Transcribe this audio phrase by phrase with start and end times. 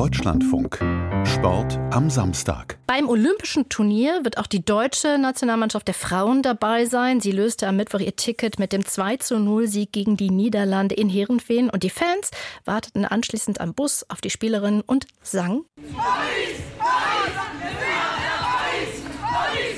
[0.00, 0.78] Deutschlandfunk.
[1.26, 2.78] Sport am Samstag.
[2.86, 7.20] Beim Olympischen Turnier wird auch die deutsche Nationalmannschaft der Frauen dabei sein.
[7.20, 10.94] Sie löste am Mittwoch ihr Ticket mit dem 2 zu 0 Sieg gegen die Niederlande
[10.94, 12.30] in Herenfeen und die Fans
[12.64, 15.66] warteten anschließend am Bus auf die Spielerinnen und sangen.
[15.94, 19.76] Paris, Paris, Paris, Paris,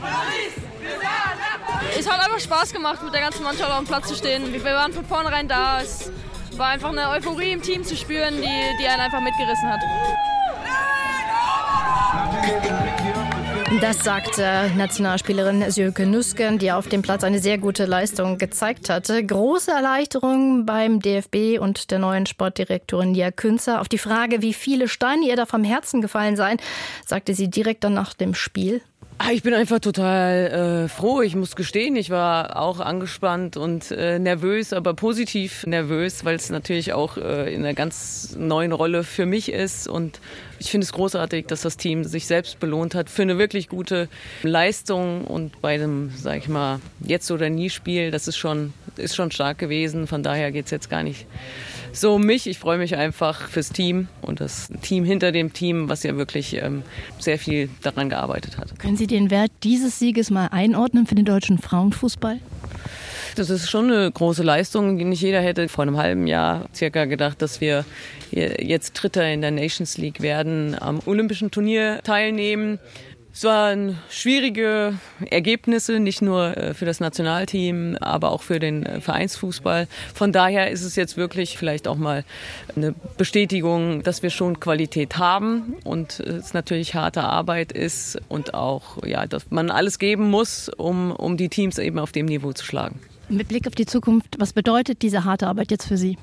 [0.00, 0.52] Paris,
[1.98, 4.50] es hat einfach Spaß gemacht, mit der ganzen Mannschaft auf dem Platz zu stehen.
[4.50, 5.82] Wir waren von vornherein da.
[5.82, 6.10] Es
[6.58, 9.80] war einfach eine Euphorie im Team zu spüren, die, die einen einfach mitgerissen hat.
[13.80, 19.24] Das sagte Nationalspielerin Sjöke Nüsken, die auf dem Platz eine sehr gute Leistung gezeigt hatte.
[19.24, 23.80] Große Erleichterung beim DFB und der neuen Sportdirektorin Nia Künzer.
[23.80, 26.58] Auf die Frage, wie viele Steine ihr da vom Herzen gefallen seien,
[27.06, 28.82] sagte sie direkt dann nach dem Spiel.
[29.24, 31.22] Ah, ich bin einfach total äh, froh.
[31.22, 36.50] Ich muss gestehen, ich war auch angespannt und äh, nervös, aber positiv nervös, weil es
[36.50, 39.86] natürlich auch äh, in einer ganz neuen Rolle für mich ist.
[39.86, 40.18] Und
[40.58, 44.08] ich finde es großartig, dass das Team sich selbst belohnt hat für eine wirklich gute
[44.42, 45.24] Leistung.
[45.24, 49.30] Und bei dem, sag ich mal, jetzt oder nie Spiel, das ist schon, ist schon
[49.30, 50.06] stark gewesen.
[50.06, 51.26] Von daher geht es jetzt gar nicht
[51.92, 52.46] so um mich.
[52.46, 56.56] Ich freue mich einfach fürs Team und das Team hinter dem Team, was ja wirklich
[56.56, 56.82] ähm,
[57.18, 58.78] sehr viel daran gearbeitet hat.
[58.78, 62.38] Können Sie den Wert dieses Sieges mal einordnen für den deutschen Frauenfußball?
[63.34, 64.96] Das ist schon eine große Leistung.
[64.96, 67.84] Nicht jeder hätte vor einem halben Jahr circa gedacht, dass wir
[68.30, 72.78] jetzt Dritter in der Nations League werden, am Olympischen Turnier teilnehmen.
[73.34, 74.98] Es waren schwierige
[75.30, 79.88] Ergebnisse, nicht nur äh, für das Nationalteam, aber auch für den äh, Vereinsfußball.
[80.14, 82.24] Von daher ist es jetzt wirklich vielleicht auch mal
[82.76, 89.02] eine Bestätigung, dass wir schon Qualität haben und es natürlich harte Arbeit ist und auch,
[89.06, 92.66] ja, dass man alles geben muss, um, um die Teams eben auf dem Niveau zu
[92.66, 93.00] schlagen.
[93.30, 96.18] Mit Blick auf die Zukunft, was bedeutet diese harte Arbeit jetzt für Sie?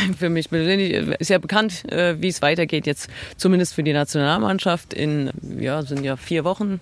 [0.18, 4.94] für mich persönlich ist ja bekannt, äh, wie es weitergeht jetzt, zumindest für die Nationalmannschaft.
[4.94, 6.80] In ja, sind ja vier Wochen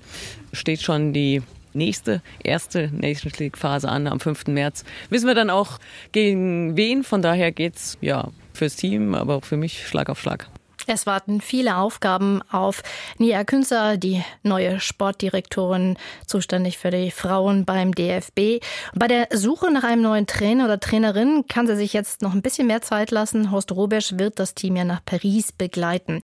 [0.52, 1.42] steht schon die
[1.72, 4.46] nächste, erste Nations League Phase an am 5.
[4.46, 4.84] März.
[5.10, 5.78] Wissen wir dann auch
[6.12, 10.20] gegen wen, von daher geht es ja fürs Team, aber auch für mich Schlag auf
[10.20, 10.48] Schlag.
[10.86, 12.82] Es warten viele Aufgaben auf
[13.18, 15.96] Nia Künzer, die neue Sportdirektorin,
[16.26, 18.62] zuständig für die Frauen beim DFB.
[18.94, 22.42] Bei der Suche nach einem neuen Trainer oder Trainerin kann sie sich jetzt noch ein
[22.42, 23.50] bisschen mehr Zeit lassen.
[23.50, 26.22] Horst Robesch wird das Team ja nach Paris begleiten.